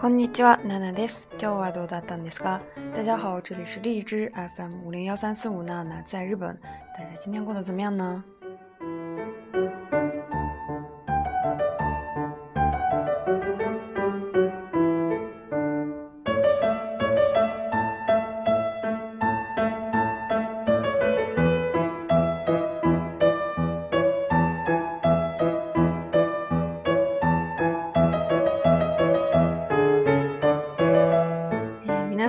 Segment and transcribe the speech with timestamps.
[0.00, 1.28] こんにちは、ナナです。
[1.32, 2.62] 今日はどうだったですか？
[2.96, 6.58] 大家好，这里是荔枝 FM 五零幺三四五，娜娜在日本。
[6.96, 8.24] 大家今天过得怎么样呢？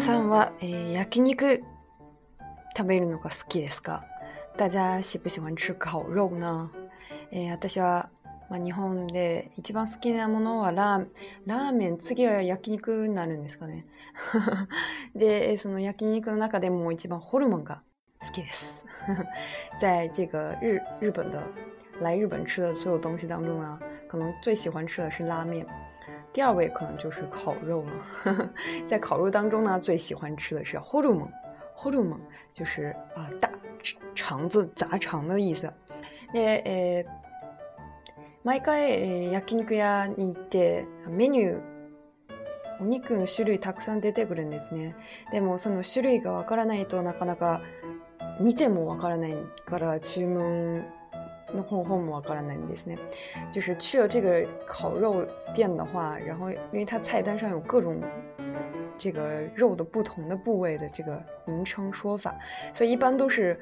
[0.02, 1.63] さんは、えー、焼肉
[2.75, 4.03] 食べるのが好きですか
[4.58, 6.71] 大家喜不喜欢吃烤肉呢？
[7.31, 8.09] えー、私は、
[8.49, 11.05] まあ、日本で一番好きなものはラー
[11.45, 13.85] ラーメン、次は焼肉になるんですかね。
[15.16, 17.83] で、その焼肉の中でも一番ホルモンが
[18.25, 18.83] 好きです。
[19.80, 21.39] 在这个日日本的
[22.02, 25.67] 来日本吃的所有东西当中呢，可能最喜欢吃的是拉面。
[26.33, 28.51] 第二位可能就是烤肉了，
[28.87, 32.13] 在烤肉当中呢，最喜欢吃的是 “hodom”，“hodom”
[32.53, 33.49] 就是啊大
[34.15, 35.71] 肠子杂肠的意思。
[38.43, 41.59] 每回诶，焼肉屋に行ってメニュー、
[42.79, 44.95] お肉の種類たくさん出てくるんですね。
[45.31, 47.61] でもその種類がわからないとなかなか
[48.39, 49.35] 見てもわからない
[49.67, 50.83] から注文。
[51.53, 52.21] 那 hormone
[52.53, 52.97] いんですね。
[53.52, 58.02] 斯就是去了这个烤肉店的话，然后因为它菜单上有各种
[58.98, 62.33] 这个肉的不同的部位的这个名称说法，
[62.73, 63.59] 所以一般都是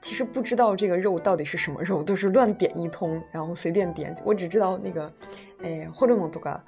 [0.00, 4.14] 其实不知道这个肉到底是什么肉，都是乱点一通，然后随便点。
[4.24, 5.12] 我只知道那个，
[5.62, 6.60] 诶，hormone とか，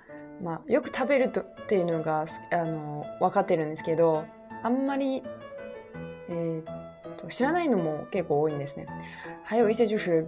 [0.42, 4.22] まあよく食べるとっていうのがあのわかってるんですけど，
[4.62, 5.22] あんまり，
[6.28, 6.62] 诶。
[7.30, 8.60] 喜欢那一种给过我意呢？
[9.42, 10.26] 还有一些就是，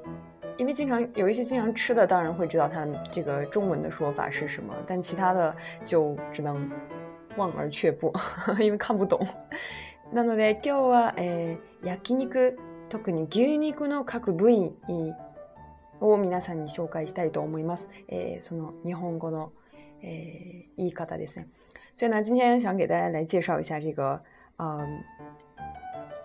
[0.56, 5.54] 因为经常有一些经常吃的，当然会知道它这个中文的说法是什么，但其他的
[5.84, 6.70] 就只能
[7.36, 8.10] 望而却步，
[8.60, 9.20] 因为看不懂。
[10.10, 12.56] なので今日はえ、焼肉、
[12.88, 14.72] 特に牛肉の各部位
[16.00, 17.86] を皆さんに紹介したいと思います。
[18.08, 19.52] え、その日本語の
[20.02, 21.46] え言い方ですね。
[21.94, 24.22] 所以呢，今天想给大家来介绍一下这个，
[24.56, 25.04] 嗯。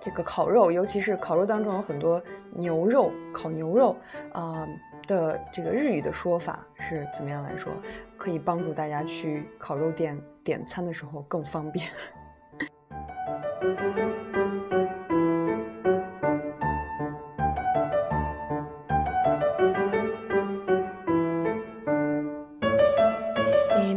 [0.03, 2.21] 这个烤肉，尤其是烤肉当中有很多
[2.51, 3.95] 牛肉，烤牛肉
[4.33, 4.67] 啊
[5.07, 7.71] 的这个日语的说法是怎么样来说，
[8.17, 11.87] 可以帮助大家去烤肉店点餐的时候更方便。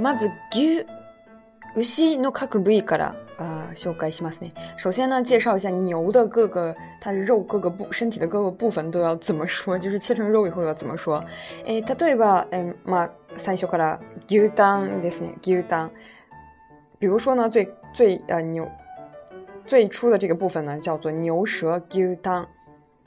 [0.00, 0.84] まず牛、
[1.74, 1.82] 牛
[2.20, 3.16] の各部位から。
[3.36, 4.30] 啊，修改一下嘛，
[4.78, 11.22] 首先呢，介绍一下牛的各个它的肉各个部身体的各个部分都要怎么说，就是切成肉以后要怎么说。
[11.66, 13.98] 诶，例えば、え、まあ最初から
[14.28, 15.90] 牛タンですね、牛タン。
[16.98, 18.66] 比如说呢，最最呃牛
[19.66, 22.46] 最初的这个部分呢，叫做牛舌牛タン。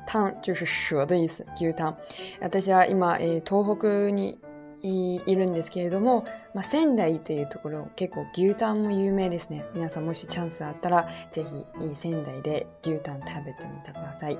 [0.07, 1.93] タン就是舌的意思，牛タン。
[2.41, 4.39] あ、大家いまえ、トホグニ。
[4.81, 14.39] いるんですけれども、まあ、仙台というところ結構牛タンも有名ですね皆さんもしチャンスあったらぜひ仙台で牛タン食べてみてください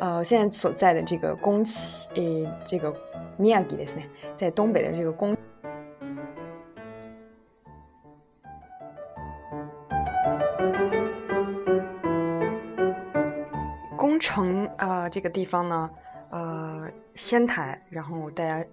[0.00, 2.16] 呃现在所在的这个宫崎
[3.38, 5.36] 宮城ですね在東北的这个宫
[13.98, 15.90] 宫城啊、呃、这个地方呢
[16.30, 18.64] 呃仙台然后大家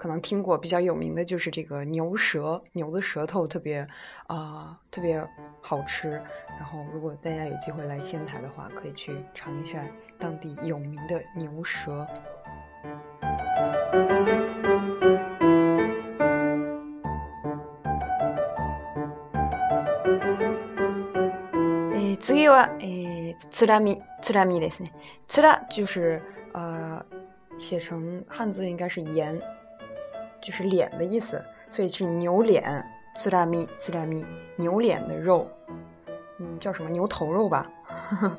[0.00, 3.86] 可能听过比较有名的就是这个牛舌，牛的舌头特别，
[4.28, 5.22] 啊，特别
[5.60, 6.12] 好吃。
[6.58, 9.78] 然后，如果大家有机会来仙台的话，可以去尝一下
[10.18, 12.06] 当地有名的牛舌。
[21.92, 24.92] え次はえつらみつらみですね。
[25.28, 26.22] つら就是
[26.54, 27.04] 呃
[27.58, 29.38] 写成汉字应该是盐。
[30.40, 32.64] 就是脸的意思，所以是牛脸，
[33.16, 34.24] 粗大咪，粗大咪，
[34.56, 35.46] 牛脸的肉，
[36.38, 37.70] 嗯，叫什么牛头肉吧。
[37.84, 38.36] 呵 呵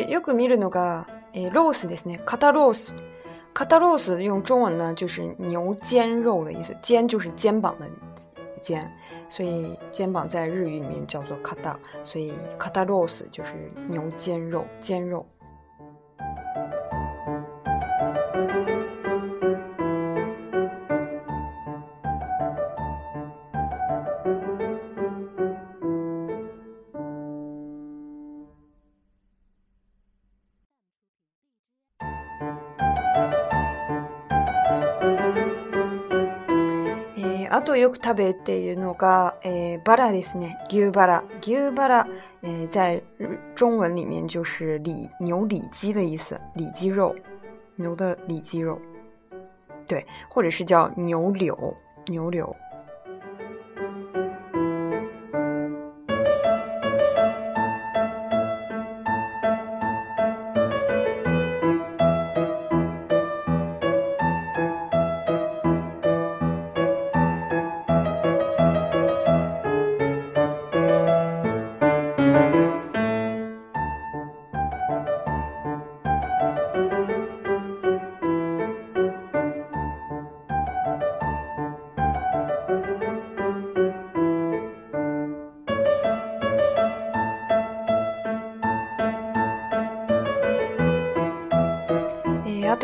[0.00, 1.06] よく見るのが
[1.52, 2.18] ロースですね。
[2.24, 2.92] カタロース、
[3.54, 7.86] カタロース用中文呢就是牛肩肉的意思，肩就是肩膀的
[8.60, 8.90] 肩，
[9.28, 15.26] 所以肩膀在日语里面叫做カタ，所以カタロース就是牛肩肉，肩肉。
[37.82, 39.34] よく食べているのが
[39.84, 40.56] バラですね。
[40.68, 42.08] 牛バラ、牛バラ
[42.68, 43.02] 在
[43.56, 47.14] 中文里面就是里牛里脊的意思，里脊肉，
[47.74, 48.78] 牛的里脊肉，
[49.88, 51.74] 对，或者是叫牛柳，
[52.06, 52.54] 牛柳。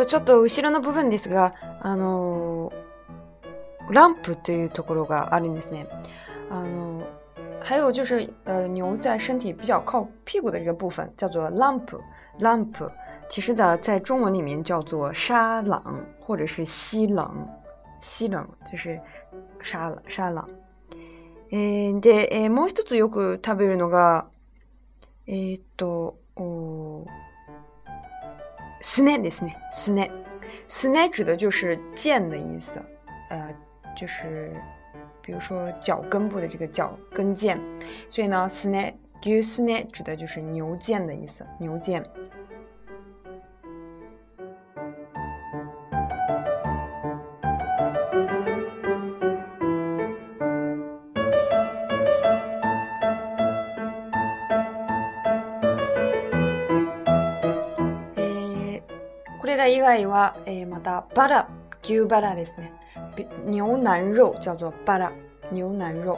[0.08, 1.52] ちょっと後ろの部分ですが、
[1.82, 5.86] あのー、ランプというところがあるんですね。
[6.48, 7.06] あのー、
[7.60, 11.88] 还有就是，呃，牛在身体比较靠屁股的这个部分叫做 lump
[12.40, 12.90] lump，
[13.28, 15.82] 其实呢，在中文里面叫做沙朗
[16.18, 17.30] 或者是西朗，
[18.00, 18.98] 西朗就是
[19.62, 20.48] 沙沙朗。
[21.50, 24.26] えで、えもう一つよく食べるのが、
[25.26, 27.04] えっと、お
[28.80, 29.54] sne
[31.10, 32.80] 指的就是剑的意思，
[33.30, 33.54] 呃，
[33.96, 34.52] 就是
[35.22, 37.58] 比如说脚跟部的这个脚跟腱，
[38.08, 38.94] 所以呢，sne
[39.24, 42.02] 牛 sne 指的就是牛腱的意思，牛腱。
[59.58, 61.48] 个以外は、えー、またバラ、
[61.82, 62.72] 牛バラですね。
[63.46, 65.12] 牛腩肉叫做バラ、
[65.52, 66.16] 牛腩肉。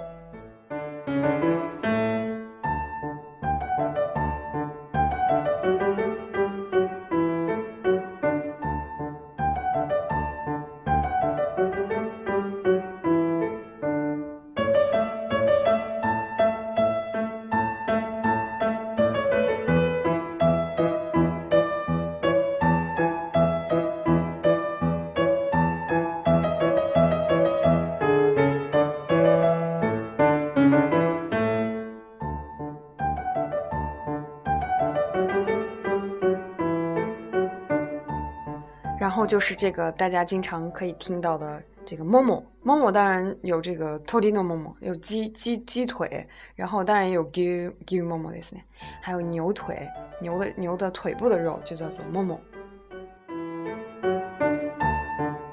[39.31, 48.63] 就是这个大家经常可以听到的这个 “mo mo”，“mo mo” 当然有这个 “tordino mo mo”，有鸡鸡鸡腿，然后当然也有 “gigu mo mo” 的意思呢，
[49.01, 49.87] 还有牛腿，
[50.21, 52.39] 牛的牛的腿部的肉就叫做 “mo mo”。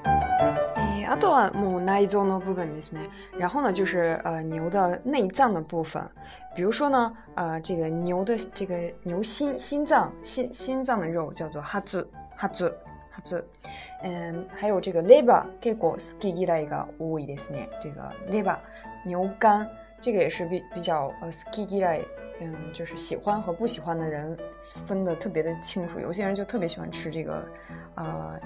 [0.06, 1.16] 呃
[1.52, 2.96] ，“aduanu 部分”的意思
[3.38, 6.02] 然后呢就是呃牛的内脏的部分，
[6.52, 12.04] 比如说呢呃这个牛的这个牛心心脏心心脏的肉叫做哈 a
[12.34, 12.68] 哈 u
[13.24, 13.36] 初。
[14.02, 17.68] 嗯，还这个 labor，结果ですね。
[17.82, 18.58] 这个 l
[19.04, 19.68] 牛肝，
[20.00, 21.12] 这个也是比比较
[22.40, 24.36] 嗯，就是喜欢和不喜欢的人
[24.72, 25.98] 分的特别的清楚。
[25.98, 27.44] 有些人就特别喜欢吃这个
[27.96, 28.40] 呃、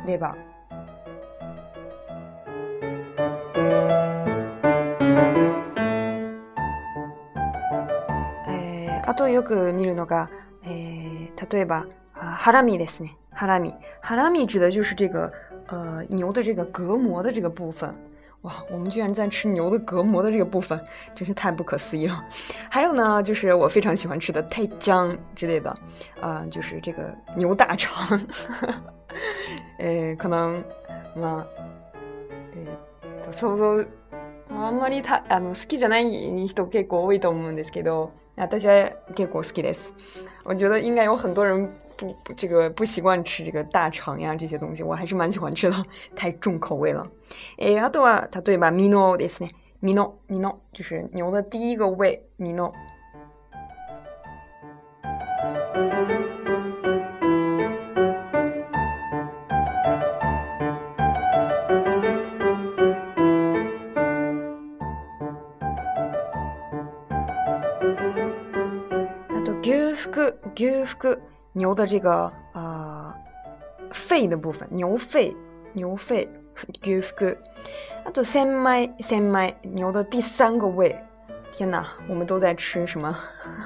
[9.05, 10.31] あとよく見るのが、
[10.65, 13.19] え例えばハラミですね。
[13.35, 15.33] 哈拉米，哈拉米指的就是这个，
[15.69, 17.93] 呃，牛的这个隔膜的这个部分。
[18.43, 20.79] 哇，我们居然在吃牛的隔膜的这个部分，
[21.15, 22.25] 真是太不可思议了。
[22.69, 25.71] 还有呢，就是我非常喜欢吃的太姜之类的，
[26.21, 28.21] 啊，就是这个牛大肠。
[29.79, 30.61] え、 可能、
[31.17, 31.47] まあ、
[32.55, 32.79] え、
[33.31, 33.87] そう、
[34.51, 38.11] あんまりたあの好きじゃない人結構多いと思うんですけど。
[38.37, 39.93] 啊，大家给过 s k i r l s
[40.43, 41.71] 我觉得应该有很多人
[42.25, 45.77] 不这个不习惯吃这个大肠呀这些东西，我还是蛮喜欢吃的，
[46.17, 47.07] 太重口味了。
[47.59, 49.51] 哎，阿多啊，它对吧？mino 的斯呢
[49.83, 52.73] ？mino，mino 就是牛的第一个胃，mino。
[71.55, 73.13] 牛的这个呃
[73.93, 75.35] 肺的部分，牛肺，
[75.75, 76.29] 牛肺，
[76.83, 77.37] 牛肺。
[78.05, 80.97] 那就三麦，第三麦，牛的第三个胃。
[81.53, 83.15] 天哪，我们都在吃什么？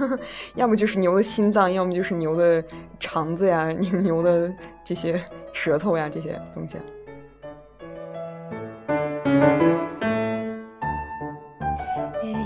[0.57, 2.63] 要么就是牛的心脏，要么就是牛的
[2.99, 4.53] 肠子呀， 牛的
[4.85, 5.21] 这些
[5.53, 6.77] 舌头呀，这些东西。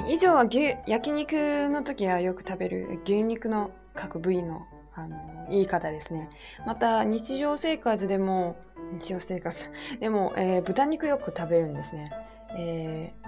[0.06, 3.70] 以上は牛焼肉の時はよく食べる牛肉の。
[4.08, 4.62] 各部位の
[4.94, 5.16] あの
[5.50, 6.28] いい方ですね。
[6.66, 8.56] また日常生活でも
[8.98, 9.56] 日常生活
[10.00, 12.12] でも、えー、豚肉よく食べるんですね。
[12.56, 13.20] えー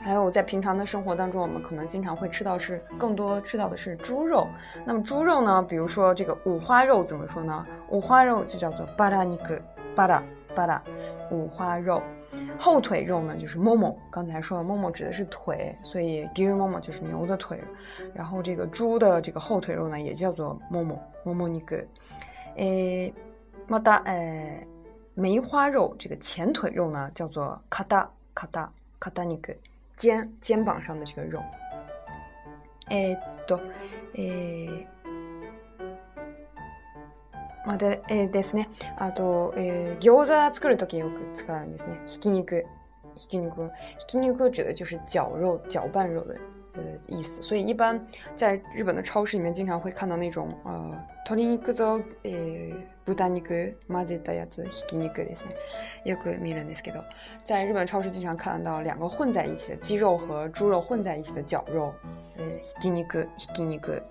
[0.00, 4.46] 还有在平常的生活当中，我们可能经常会吃到是更多吃到的是猪肉。
[4.84, 7.64] 那么猪肉呢，比如说这个五花肉怎么说呢？
[7.88, 9.58] 五花肉就叫做巴拉尼克，
[9.94, 10.22] 巴拉
[10.54, 10.82] 巴拉，
[11.30, 12.02] 五花肉。
[12.58, 13.96] 后腿肉呢，就是 “momo”。
[14.10, 17.62] 刚才说了，“momo” 指的是腿，所以 “give momo” 就是牛的腿
[18.14, 20.98] 然后这个猪的这个后腿肉呢，也叫做 “momo”。
[21.24, 21.82] momo g 格，
[22.56, 23.12] 诶，
[23.66, 24.66] 么哒，诶，
[25.14, 25.94] 梅花肉。
[25.98, 29.52] 这个前腿肉呢，叫做“卡哒卡哒卡哒 g 格”，
[29.96, 31.40] 肩肩膀上的这个肉。
[32.88, 33.58] 诶多，
[34.14, 34.68] 诶。
[37.66, 38.68] まあ、で、えー、ですね。
[38.98, 42.00] あと、えー、餃子作るときよく使うんですね。
[42.06, 42.64] ひき肉。
[43.16, 43.66] ひき肉。
[44.00, 46.22] ひき肉指的就是绞肉、搅拌肉
[46.74, 47.40] 的意思。
[47.42, 47.98] 所以一般
[48.36, 50.92] 在日本的超市里面经常会看到那种呃
[51.26, 55.56] 鶏肉と、えー、豚肉混ぜたやつ、ひき肉ですね。
[56.04, 57.02] よく見るんですけど。
[57.46, 61.94] 在日本超市经常看到两个混在一起的鸡肉和猪肉混在一起的绞肉。
[62.62, 64.02] ひき肉、ひき肉。。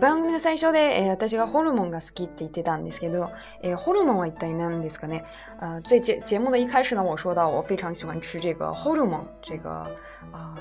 [0.00, 3.30] 番組の最初で、えー、私がホルモンが好きって言ってたんですけど、
[3.62, 5.24] えー、ホルモンは一体何ですかね
[5.60, 9.86] 呃，最节节目的一开始呢，我说到我非常喜欢吃这个 h o r m 这个
[10.32, 10.54] 呃、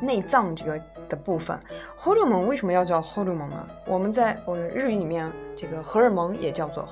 [0.00, 1.58] 内脏这个的部分。
[1.96, 3.02] h o r m 为什么要叫
[3.86, 6.84] 我们在我日语里面这个荷尔蒙也叫做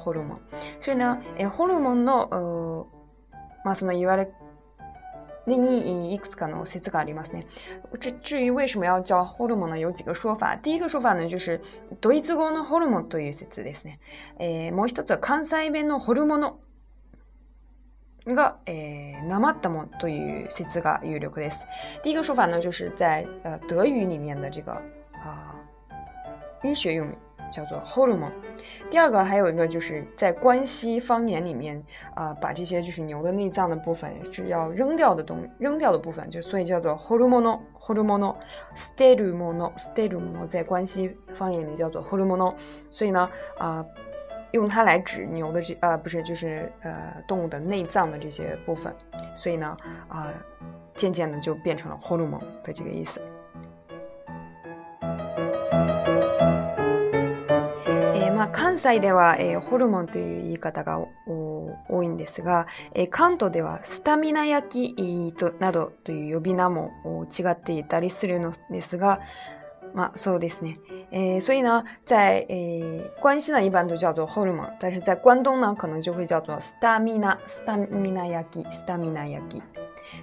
[0.81, 2.87] 所以呢，えー、ホルモンの呃
[3.65, 4.27] まあその言われ
[5.47, 7.47] にいくつかの説がありますね。
[7.99, 9.79] 至至于为什么要叫ホルモン呢？
[9.79, 10.57] 有几个说法。
[10.57, 11.61] 第一个说法呢，就是
[12.01, 13.99] ドイツ語のホルモンという説ですね。
[14.39, 16.59] えー、もう一つは関西弁のホルモノ
[18.27, 21.65] が、えー、なまったもんという説が有力です。
[22.05, 24.73] 第一个说法呢，就是在呃德语里面的这个
[25.13, 25.57] 啊、
[26.63, 27.15] 呃、医学用语。
[27.51, 28.31] 叫做 h o 荷 o 蒙。
[28.91, 31.83] 第二个还有一个就是在关西方言里面
[32.15, 37.43] 啊，把这些就是牛的内脏的部分是要扔掉的东，扔掉的部分就所以叫做 h o l o m o
[38.17, 38.37] n o
[38.75, 40.47] s t a d u m o s t a d i u m o
[40.47, 42.55] 在关西方言里叫做 h o m o n o
[42.91, 43.29] 所以呢
[43.59, 43.85] 啊，
[44.53, 48.95] 用它来指牛的这啊不是就是呃动物的内脏的这些部分。
[49.35, 49.77] 所以呢
[50.09, 50.33] 啊，
[50.95, 53.21] 渐渐的就变成了 h o 荷 o 蒙的这个意思。
[58.53, 66.91] 関西では、えー、ホルモンという言い方が多いんですが、えー、関東ではスタミナ焼きとなどという呼び名も
[67.37, 69.21] 違っていたりするのですが、
[69.95, 70.79] まあそうですね。
[71.11, 77.39] え呃，所以呢，在え呃、关西呢，一般都叫做 hormon，但是在关东呢，可能就会叫做 s t。。。。。。。。。。。。。。。。。。。。。。。。。。。。。。。。。。。。。。。。。。。。。。。。。
[77.43, 79.43] a stamina yaki stamina y a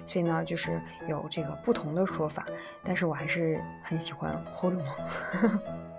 [0.06, 2.44] 所以呢，就是有这个不同的说法，
[2.84, 5.97] 但是我还是很喜欢 h o m o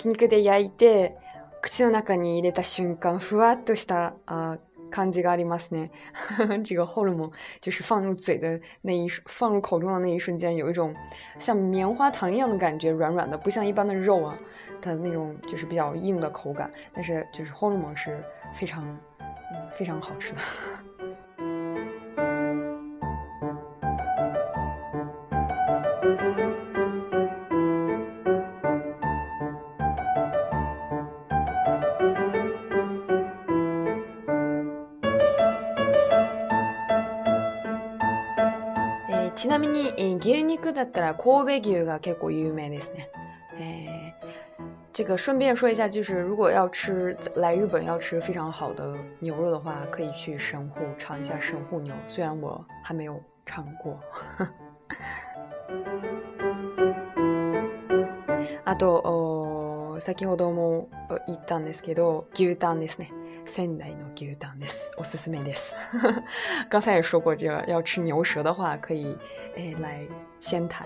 [0.00, 1.14] 肌肉で焼いて
[1.60, 4.56] 口の中に入れた瞬間ふわっとしたあ
[4.90, 5.92] 感じがありますね。
[6.38, 6.58] 我
[7.60, 10.94] 就是放入嘴的那一放入口中的那一瞬间，有一种
[11.38, 14.34] 像棉花糖一样的感觉，软软的，不像一般的肉啊，
[14.80, 16.68] 它那种就是比较硬的口感。
[16.94, 18.98] 但是就是火龙膜是非常
[19.74, 20.40] 非常好吃的。
[40.20, 43.00] 给你个大大的口碑，给一个可以过一辈子呢。
[44.92, 53.98] 这个顺便说一下，就是如果要吃来日本要吃非常好的牛肉的话，可以去神户尝一下神户牛，虽然我还没有尝过。
[58.66, 60.88] あと先ほども
[61.26, 63.10] 言ったんですけど、牛タンですね。
[63.50, 64.92] 仙台の牛タンです。
[64.96, 65.74] おすすめです。
[66.70, 69.16] 刚才也说过，这个要吃牛舌的话，可以
[69.56, 70.06] 诶来
[70.38, 70.84] 仙台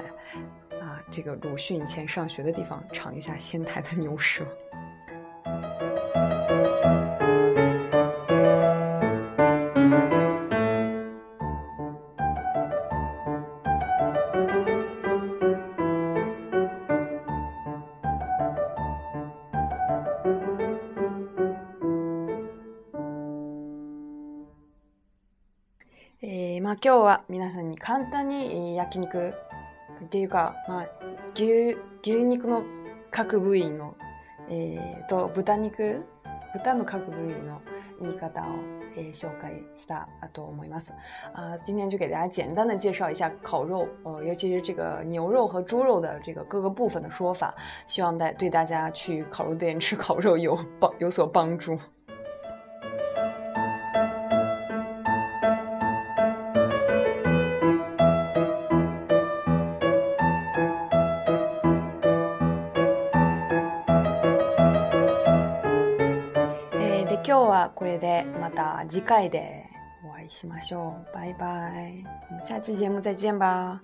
[0.80, 4.46] 啊，这个鲁迅以前上学的地方，尝一下仙台的牛舌。
[26.84, 29.32] 今日は皆さんに簡単に焼肉
[30.04, 30.86] っていうか、まあ、
[31.32, 32.62] 牛牛肉の
[33.10, 33.96] 各部位の、
[34.50, 36.04] えー、と豚肉
[36.52, 37.62] 豚の各部位の
[38.02, 38.46] 言い方を、
[38.98, 40.92] えー、紹介したと思います。
[41.32, 47.54] 啊、今日就给大家简单的介绍一下烤肉，呃，尤其是这个牛肉和猪肉的这个各个部分的说法，
[47.86, 50.58] 希望带对大家去烤肉店吃烤肉有
[50.98, 51.78] 有所帮助。
[67.74, 69.64] これでまた次回で
[70.04, 71.14] お会いしましょう。
[71.14, 72.04] バイバイ。
[72.44, 73.80] 下次节目再见吧。